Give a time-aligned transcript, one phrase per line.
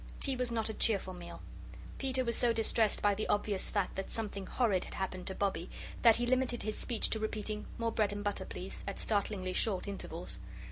[0.19, 1.43] Tea was not a cheerful meal.
[1.99, 5.69] Peter was so distressed by the obvious fact that something horrid had happened to Bobbie
[6.01, 9.87] that he limited his speech to repeating, "More bread and butter, please," at startlingly short
[9.87, 10.39] intervals.